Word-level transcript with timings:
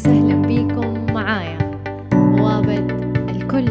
وسهلا 0.00 0.42
بيكم 0.42 1.12
معايا. 1.14 1.58
بوابة 2.12 2.78
الكل 3.30 3.68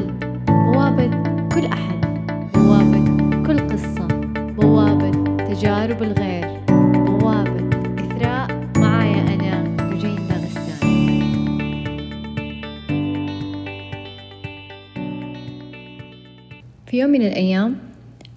بوابة 0.47 1.11
كل 1.55 1.65
أحد 1.65 2.01
بوابة 2.53 3.03
كل 3.47 3.59
قصة 3.69 4.07
بوابة 4.57 5.11
تجارب 5.37 6.03
الغير 6.03 6.59
بوابة 7.05 7.69
إثراء 7.99 8.47
معايا 8.77 9.21
أنا 9.33 9.63
رجين 9.91 10.15
داغستان 10.15 10.79
في 16.85 16.99
يوم 16.99 17.09
من 17.09 17.21
الأيام 17.21 17.77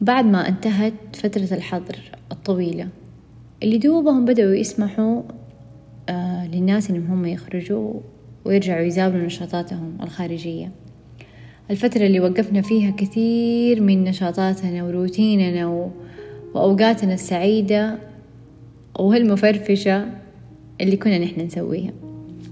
بعد 0.00 0.24
ما 0.24 0.48
انتهت 0.48 1.16
فترة 1.16 1.48
الحظر 1.56 1.96
الطويلة 2.32 2.88
اللي 3.62 3.78
دوبهم 3.78 4.24
بدأوا 4.24 4.54
يسمحوا 4.54 5.22
للناس 6.52 6.90
إنهم 6.90 7.06
هم 7.06 7.26
يخرجوا 7.26 7.92
ويرجعوا 8.44 8.86
يزاولوا 8.86 9.26
نشاطاتهم 9.26 9.98
الخارجية. 10.02 10.70
الفترة 11.70 12.06
اللي 12.06 12.20
وقفنا 12.20 12.62
فيها 12.62 12.90
كثير 12.90 13.80
من 13.80 14.04
نشاطاتنا 14.04 14.84
وروتيننا 14.84 15.66
و... 15.66 15.90
وأوقاتنا 16.54 17.14
السعيدة 17.14 17.98
وهالمفرفشة 18.98 20.06
اللي 20.80 20.96
كنا 20.96 21.18
نحن 21.18 21.40
نسويها. 21.40 21.92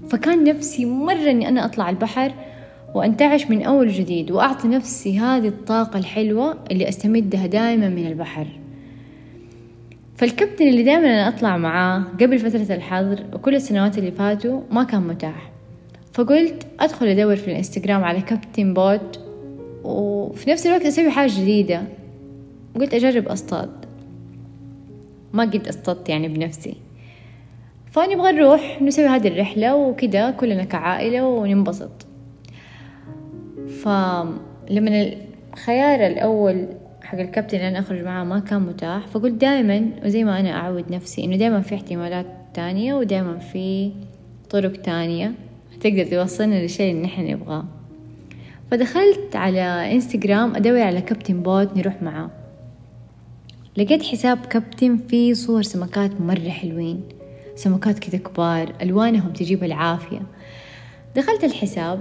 فكان 0.09 0.43
نفسي 0.43 0.85
مرة 0.85 1.31
إني 1.31 1.47
أنا 1.47 1.65
أطلع 1.65 1.89
البحر 1.89 2.31
وأنتعش 2.95 3.45
من 3.49 3.63
أول 3.63 3.89
جديد 3.89 4.31
وأعطي 4.31 4.67
نفسي 4.67 5.19
هذه 5.19 5.47
الطاقة 5.47 5.99
الحلوة 5.99 6.57
اللي 6.71 6.89
أستمدها 6.89 7.45
دائما 7.45 7.89
من 7.89 8.07
البحر. 8.07 8.60
فالكابتن 10.21 10.67
اللي 10.67 10.83
دائما 10.83 11.05
أنا 11.05 11.27
أطلع 11.27 11.57
معاه 11.57 12.03
قبل 12.21 12.39
فترة 12.39 12.75
الحظر 12.75 13.23
وكل 13.33 13.55
السنوات 13.55 13.97
اللي 13.97 14.11
فاتوا 14.11 14.61
ما 14.71 14.83
كان 14.83 15.01
متاح. 15.01 15.51
فقلت 16.13 16.67
أدخل 16.79 17.07
أدور 17.07 17.35
في 17.35 17.47
الإنستغرام 17.47 18.03
على 18.03 18.21
كابتن 18.21 18.73
بوت 18.73 19.19
وفي 19.83 20.49
نفس 20.49 20.67
الوقت 20.67 20.85
أسوي 20.85 21.09
حاجة 21.09 21.31
جديدة. 21.31 21.83
قلت 22.75 22.93
أجرب 22.93 23.27
أصطاد. 23.27 23.69
ما 25.33 25.43
قد 25.43 25.67
أصطدت 25.67 26.09
يعني 26.09 26.27
بنفسي. 26.27 26.75
فنبغى 27.91 28.31
نروح 28.31 28.81
نسوي 28.81 29.05
هذه 29.05 29.27
الرحلة 29.27 29.75
وكذا 29.75 30.31
كلنا 30.31 30.63
كعائلة 30.63 31.27
وننبسط. 31.27 32.05
فلما 33.83 35.13
الخيار 35.53 36.07
الأول 36.07 36.67
حق 37.11 37.19
الكابتن 37.19 37.57
اللي 37.57 37.67
أنا 37.67 37.79
أخرج 37.79 38.01
معاه 38.01 38.23
ما 38.23 38.39
كان 38.39 38.61
متاح 38.61 39.07
فقلت 39.07 39.33
دائما 39.33 39.89
وزي 40.05 40.23
ما 40.23 40.39
أنا 40.39 40.51
أعود 40.51 40.91
نفسي 40.91 41.23
إنه 41.23 41.35
دائما 41.35 41.61
في 41.61 41.75
احتمالات 41.75 42.25
تانية 42.53 42.93
ودائما 42.93 43.37
في 43.37 43.91
طرق 44.49 44.71
تانية 44.71 45.33
تقدر 45.81 46.05
توصلنا 46.05 46.55
للشيء 46.55 46.91
اللي 46.91 47.03
نحن 47.03 47.27
نبغاه. 47.27 47.65
فدخلت 48.71 49.35
على 49.35 49.93
إنستغرام 49.93 50.55
أدور 50.55 50.81
على 50.81 51.01
كابتن 51.01 51.41
بوت 51.41 51.77
نروح 51.77 52.01
معاه. 52.01 52.29
لقيت 53.77 54.03
حساب 54.03 54.45
كابتن 54.45 54.97
فيه 54.97 55.33
صور 55.33 55.61
سمكات 55.61 56.21
مرة 56.21 56.49
حلوين 56.49 57.03
سمكات 57.55 57.99
كذا 57.99 58.17
كبار 58.17 58.73
ألوانهم 58.81 59.33
تجيب 59.33 59.63
العافية. 59.63 60.21
دخلت 61.15 61.43
الحساب 61.43 61.99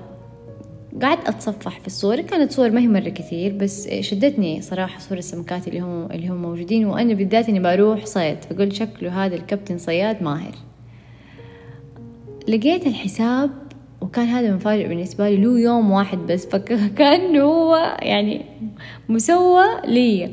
قعدت 1.02 1.28
أتصفح 1.28 1.80
في 1.80 1.86
الصور. 1.86 2.20
كانت 2.20 2.52
صور 2.52 2.70
ما 2.70 2.80
هي 2.80 2.88
مرة 2.88 3.08
كثير 3.08 3.52
بس 3.52 3.88
شدتني 4.00 4.62
صراحة 4.62 4.98
صور 4.98 5.19
السمكات 5.19 5.69
اللي 5.69 5.80
هم 5.80 6.08
اللي 6.10 6.28
هم 6.28 6.42
موجودين. 6.42 6.86
وأنا 6.86 7.14
بالذات 7.14 7.48
إني 7.48 7.60
بروح 7.60 8.06
صيد 8.06 8.44
فقلت 8.44 8.72
شكله 8.72 9.27
هذا 9.27 9.34
الكابتن 9.34 9.78
صياد 9.78 10.22
ماهر. 10.22 10.55
لقيت 12.48 12.86
الحساب 12.86 13.50
وكان 14.00 14.27
هذا 14.27 14.52
مفاجئ 14.52 14.88
بالنسبة 14.88 15.30
لي 15.30 15.36
له 15.36 15.60
يوم 15.60 15.91
واحد 15.91 16.19
بس 16.19 16.47
فكأنه 16.47 17.43
هو 17.53 17.97
يعني 18.03 18.44
مسوى 19.09 19.64
لي. 19.84 20.31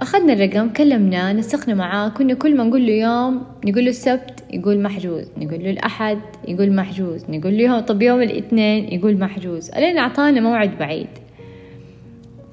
أخذنا 0.00 0.32
الرقم 0.32 0.68
كلمناه 0.68 1.32
نسقنا 1.32 1.74
معاه 1.74 2.08
كنا 2.08 2.34
كل 2.34 2.56
ما 2.56 2.64
نقول 2.64 2.86
له 2.86 2.92
يوم 2.92 3.42
نقول 3.64 3.84
له 3.84 3.90
السبت 3.90 4.44
يقول 4.50 4.80
محجوز 4.80 5.26
نقول 5.36 5.64
له 5.64 5.70
الأحد 5.70 6.18
يقول 6.48 6.72
محجوز 6.72 7.24
نقول 7.28 7.58
له 7.58 7.62
يوم 7.64 7.80
طب 7.80 8.02
يوم 8.02 8.22
الاثنين 8.22 8.92
يقول 8.92 9.18
محجوز 9.18 9.70
ألين 9.70 9.98
أعطانا 9.98 10.40
موعد 10.40 10.78
بعيد. 10.78 11.08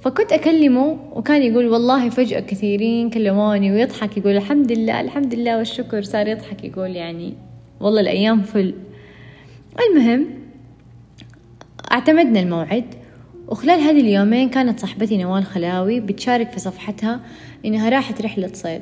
فكنت 0.02 0.34
أكلمه 0.34 1.00
وكان 1.14 1.44
يقول 1.44 1.68
والله 1.68 2.10
فجأة 2.10 2.40
كثيرين 2.40 3.10
كلموني 3.10 3.72
ويضحك 3.72 4.18
يقول 4.18 4.38
الحمد 4.38 4.72
لله 4.72 5.02
الحمد 5.02 5.36
لله 5.36 5.58
والشكر 5.58 6.02
صار 6.02 6.28
يضحك 6.28 6.64
يقول 6.64 6.96
يعني 6.96 7.34
والله 7.80 8.02
الأيام 8.02 8.42
فل. 8.42 8.74
المهم 9.90 10.26
اعتمدنا 11.92 12.40
الموعد. 12.40 12.86
وخلال 13.48 13.80
هذه 13.80 14.02
اليومين 14.02 14.50
كانت 14.50 14.80
صاحبتي 14.80 15.18
نوال 15.18 15.46
خلاوي 15.46 16.00
بتشارك 16.00 16.52
في 16.52 16.60
صفحتها 16.60 17.20
إنها 17.66 17.90
راحت 17.90 18.22
رحلة 18.22 18.50
صيد. 18.54 18.82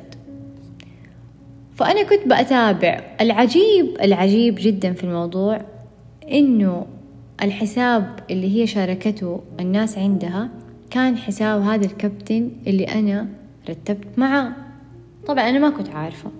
فأنا 1.74 2.02
كنت 2.02 2.26
بأتابع 2.26 3.00
العجيب 3.20 3.96
العجيب 4.02 4.54
جدا 4.58 4.92
في 4.92 5.04
الموضوع 5.04 5.60
إنه 6.32 6.86
الحساب 7.42 8.18
اللي 8.30 8.60
هي 8.60 8.66
شاركته 8.66 9.40
الناس 9.60 9.98
عندها 9.98 10.48
كان 10.90 11.16
حساب 11.16 11.62
هذا 11.62 11.86
الكابتن 11.86 12.50
اللي 12.66 12.84
أنا 12.84 13.28
رتبت 13.68 14.18
معاه. 14.18 14.52
طبعا 15.26 15.48
أنا 15.48 15.58
ما 15.58 15.70
كنت 15.70 15.88
عارفة. 15.88 16.30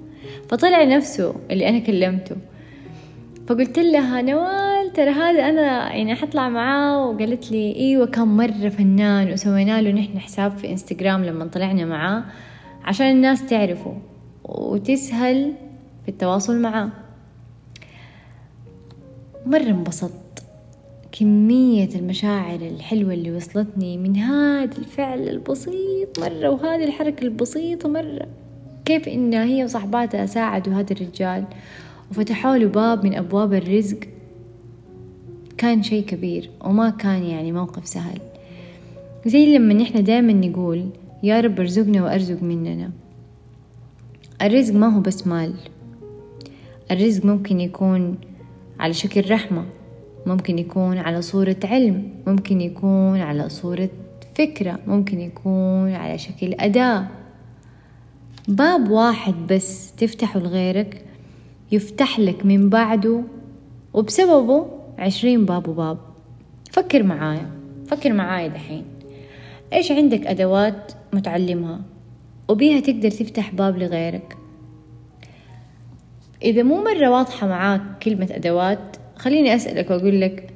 فطلع 0.49 0.85
نفسه 0.85 1.35
اللي 1.51 1.69
أنا 1.69 1.79
كلمته. 1.79 2.37
فقلت 3.47 3.79
لها 3.79 4.23
نوال 4.23 4.74
ترى 4.94 5.10
هذا 5.10 5.49
أنا 5.49 5.94
يعني 5.94 6.15
حطلع 6.15 6.49
معاه 6.49 7.09
وقالت 7.09 7.50
لي 7.53 7.77
إيوة 7.77 8.06
كان 8.06 8.28
مرة 8.28 8.69
فنان 8.69 9.32
وسوينا 9.32 9.82
له 9.82 9.91
نحن 9.91 10.19
حساب 10.19 10.56
في 10.56 10.71
إنستغرام 10.71 11.25
لما 11.25 11.47
طلعنا 11.47 11.84
معاه 11.84 12.25
عشان 12.84 13.06
الناس 13.06 13.47
تعرفه 13.47 13.97
وتسهل 14.44 15.53
في 16.03 16.09
التواصل 16.09 16.60
معاه. 16.60 16.88
مرة 19.47 19.62
انبسطت. 19.62 20.44
كمية 21.12 21.88
المشاعر 21.94 22.61
الحلوة 22.61 23.15
اللي 23.15 23.37
وصلتني 23.37 23.99
من 23.99 24.16
هذا 24.16 24.78
الفعل 24.78 25.28
البسيط 25.28 26.21
مرة 26.21 26.49
وهذه 26.49 26.84
الحركة 26.84 27.25
البسيطة 27.25 27.88
مرة. 27.88 28.26
كيف 28.84 29.09
إن 29.09 29.34
هي 29.34 29.65
وصحباتها 29.65 30.26
ساعدوا 30.26 30.75
هذا 30.75 30.93
الرجال 30.93 31.44
وفتحوا 32.11 32.56
له 32.56 32.66
باب 32.66 33.05
من 33.05 33.15
أبواب 33.15 33.55
الرزق 33.55 33.99
كان 35.59 35.83
شي 35.83 36.03
كبير 36.03 36.51
وما 36.65 36.91
كان 36.91 37.23
يعني 37.23 37.53
موقف 37.53 37.87
سهل. 37.87 38.21
زي 39.27 39.57
لما 39.57 39.75
نحن 39.75 40.05
دايما 40.05 40.33
نقول 40.33 40.89
يا 41.23 41.41
رب 41.41 41.61
ارزقنا 41.61 42.03
وأرزق 42.05 42.43
مننا. 42.43 42.91
الرزق 44.43 44.75
ما 44.75 44.97
هو 44.97 45.01
بس 45.01 45.27
مال. 45.27 45.55
الرزق 46.91 47.25
ممكن 47.25 47.61
يكون 47.61 48.19
على 48.81 48.93
شكل 48.93 49.31
رحمة 49.31 49.65
ممكن 50.27 50.59
يكون 50.59 50.99
على 50.99 51.23
صورة 51.23 51.57
علم 51.65 52.11
ممكن 52.27 52.61
يكون 52.61 53.21
على 53.21 53.49
صورة 53.49 53.89
فكرة 54.35 54.79
ممكن 54.87 55.21
يكون 55.21 55.93
على 55.93 56.19
شكل 56.19 56.55
أداة. 56.55 57.07
باب 58.49 58.91
واحد 58.91 59.35
بس 59.51 59.93
تفتحه 59.93 60.41
لغيرك 60.41 61.05
يفتح 61.73 62.21
لك 62.21 62.47
من 62.47 62.69
بعده 62.71 63.23
وبسببه 63.95 64.67
عشرين 64.99 65.44
باب 65.44 65.69
وباب. 65.69 65.99
فكر 66.71 67.03
معايا 67.03 67.50
فكر 67.87 68.12
معايا 68.12 68.49
دحين. 68.49 68.84
إيش 69.72 69.93
عندك 69.93 70.27
أدوات 70.27 70.93
متعلمها؟ 71.12 71.81
وبيها 72.49 72.81
تقدر 72.81 73.10
تفتح 73.10 73.55
باب 73.55 73.78
لغيرك. 73.78 74.37
إذا 76.43 76.62
مو 76.62 76.85
مرة 76.85 77.11
واضحة 77.11 77.46
معاك 77.46 77.82
كلمة 78.02 78.29
أدوات 78.31 78.96
خليني 79.17 79.55
أسألك 79.55 79.91
وأقول 79.91 80.20
لك 80.20 80.50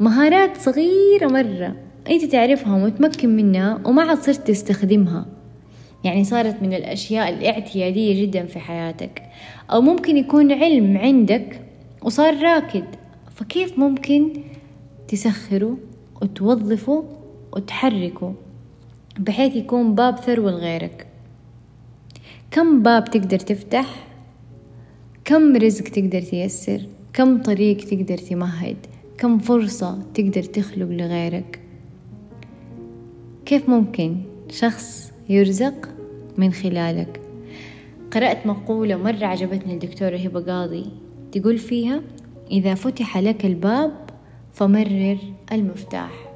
مهارات 0.00 0.56
صغيرة 0.56 1.26
مرة 1.26 1.76
أنت 2.10 2.24
تعرفها 2.24 2.74
ومتمكن 2.74 3.36
منها 3.36 3.80
وما 3.84 4.02
عاد 4.02 4.18
صرت 4.18 4.48
تستخدمها. 4.48 5.26
يعني 6.04 6.24
صارت 6.24 6.62
من 6.62 6.74
الأشياء 6.74 7.28
الاعتيادية 7.28 8.22
جدا 8.22 8.46
في 8.46 8.58
حياتك. 8.58 9.22
أو 9.70 9.80
ممكن 9.80 10.16
يكون 10.16 10.52
علم 10.52 10.98
عندك 10.98 11.60
وصار 12.02 12.42
راكد. 12.42 12.84
فكيف 13.42 13.78
ممكن 13.78 14.28
تسخره 15.08 15.76
وتوظفه 16.22 17.04
وتحركه 17.52 18.34
بحيث 19.18 19.56
يكون 19.56 19.94
باب 19.94 20.18
ثروة 20.18 20.50
لغيرك؟ 20.50 21.06
كم 22.50 22.82
باب 22.82 23.04
تقدر 23.04 23.38
تفتح؟ 23.38 24.06
كم 25.24 25.56
رزق 25.56 25.84
تقدر 25.84 26.20
تيسر؟ 26.20 26.86
كم 27.12 27.42
طريق 27.42 27.76
تقدر 27.76 28.18
تمهد؟ 28.18 28.76
كم 29.18 29.38
فرصة 29.38 29.98
تقدر 30.14 30.42
تخلق 30.42 30.88
لغيرك؟ 30.88 31.60
كيف 33.46 33.68
ممكن 33.68 34.16
شخص 34.50 35.12
يرزق 35.28 35.88
من 36.38 36.52
خلالك؟ 36.52 37.20
قرأت 38.10 38.46
مقولة 38.46 38.96
مرة 38.96 39.26
عجبتني 39.26 39.74
الدكتورة 39.74 40.16
هبة 40.16 40.40
قاضي 40.40 40.86
تقول 41.32 41.58
فيها 41.58 42.02
إذا 42.50 42.74
فتح 42.74 43.18
لك 43.18 43.46
الباب 43.46 43.92
فمرر 44.52 45.18
المفتاح. 45.52 46.32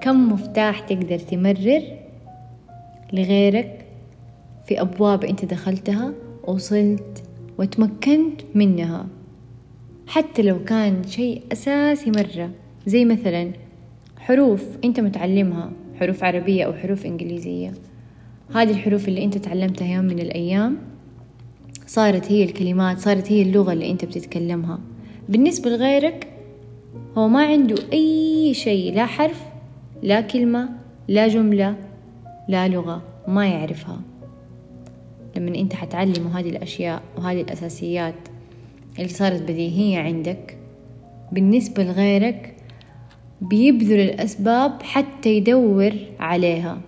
كم 0.00 0.32
مفتاح 0.32 0.80
تقدر 0.80 1.18
تمرر 1.18 1.82
لغيرك 3.12 3.86
في 4.66 4.80
أبواب 4.80 5.24
أنت 5.24 5.44
دخلتها 5.44 6.12
وصلت 6.44 7.22
وتمكنت 7.58 8.40
منها؟ 8.54 9.06
حتى 10.06 10.42
لو 10.42 10.64
كان 10.64 11.02
شيء 11.06 11.42
أساسي 11.52 12.10
مرة 12.10 12.50
زي 12.86 13.04
مثلا 13.04 13.52
حروف 14.18 14.64
أنت 14.84 15.00
متعلمها 15.00 15.70
حروف 16.00 16.24
عربية 16.24 16.64
أو 16.64 16.72
حروف 16.72 17.06
إنجليزية. 17.06 17.72
هذه 18.54 18.70
الحروف 18.70 19.08
اللي 19.08 19.24
أنت 19.24 19.38
تعلمتها 19.38 19.86
يوم 19.86 20.04
من 20.04 20.18
الأيام 20.18 20.76
صارت 21.86 22.32
هي 22.32 22.44
الكلمات 22.44 22.98
صارت 22.98 23.32
هي 23.32 23.42
اللغة 23.42 23.72
اللي 23.72 23.90
أنت 23.90 24.04
بتتكلمها. 24.04 24.78
بالنسبة 25.28 25.70
لغيرك 25.70 26.26
هو 27.18 27.28
ما 27.28 27.46
عنده 27.46 27.76
أي 27.92 28.54
شيء 28.54 28.94
لا 28.94 29.06
حرف 29.06 29.44
لا 30.02 30.20
كلمة 30.20 30.68
لا 31.08 31.28
جملة 31.28 31.76
لا 32.48 32.68
لغة 32.68 33.02
ما 33.28 33.46
يعرفها. 33.46 34.00
لما 35.36 35.54
أنت 35.54 35.74
حتعلمه 35.74 36.38
هذه 36.38 36.50
الأشياء 36.50 37.02
وهذه 37.18 37.40
الأساسيات 37.40 38.14
اللي 38.98 39.08
صارت 39.08 39.42
بديهية 39.42 39.98
عندك 39.98 40.58
بالنسبة 41.32 41.84
لغيرك 41.84 42.56
بيبذل 43.40 44.00
الأسباب 44.00 44.82
حتى 44.82 45.36
يدور 45.36 45.92
عليها 46.20 46.80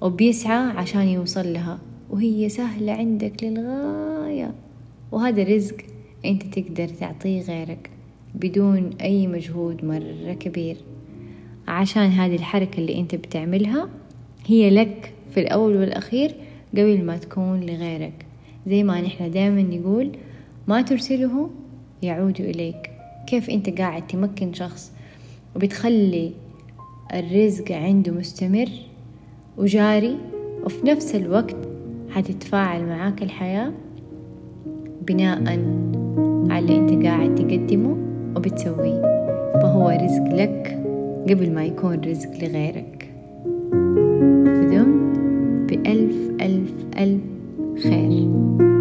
وبيسعى 0.00 0.70
عشان 0.70 1.08
يوصل 1.08 1.52
لها 1.52 1.78
وهي 2.10 2.48
سهلة 2.48 2.92
عندك 2.92 3.44
للغاية. 3.44 4.54
وهذا 5.12 5.42
رزق 5.42 5.76
أنت 6.24 6.42
تقدر 6.58 6.88
تعطيه 6.88 7.42
غيرك 7.42 7.90
بدون 8.34 8.90
أي 9.00 9.26
مجهود 9.26 9.84
مرة 9.84 10.32
كبير. 10.32 10.76
عشان 11.68 12.02
هذه 12.02 12.36
الحركة 12.36 12.78
اللي 12.78 13.00
أنت 13.00 13.14
بتعملها 13.14 13.88
هي 14.46 14.70
لك 14.70 15.12
في 15.30 15.40
الأول 15.40 15.76
والأخير 15.76 16.34
قبل 16.72 17.04
ما 17.04 17.16
تكون 17.16 17.60
لغيرك. 17.60 18.26
زي 18.66 18.82
ما 18.82 19.00
نحن 19.00 19.30
دائما 19.30 19.62
نقول 19.62 20.12
ما 20.68 20.82
ترسله 20.82 21.50
يعود 22.02 22.40
إليك. 22.40 22.90
كيف 23.26 23.50
أنت 23.50 23.80
قاعد 23.80 24.06
تمكن 24.06 24.52
شخص 24.52 24.92
وبتخلي 25.56 26.32
الرزق 27.14 27.72
عنده 27.72 28.12
مستمر 28.12 28.68
وجاري 29.58 30.16
وفي 30.64 30.86
نفس 30.86 31.14
الوقت 31.14 31.56
حتتفاعل 32.10 32.86
معاك 32.86 33.22
الحياة 33.22 33.72
بناء 35.02 35.42
على 36.50 36.58
اللي 36.58 36.76
انت 36.78 37.06
قاعد 37.06 37.34
تقدمه 37.34 37.96
وبتسويه. 38.36 39.02
فهو 39.54 39.88
رزق 39.88 40.34
لك 40.34 40.78
قبل 41.30 41.52
ما 41.54 41.64
يكون 41.64 42.00
رزق 42.06 42.30
لغيرك. 42.42 43.10
بدمت 44.44 45.18
بألف 45.68 46.30
ألف 46.40 46.72
ألف 46.98 47.22
خير. 47.82 48.71